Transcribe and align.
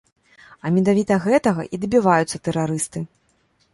А 0.63 0.71
менавіта 0.77 1.17
гэтага 1.27 1.67
і 1.75 1.81
дабіваюцца 1.85 2.43
тэрарысты. 2.49 2.99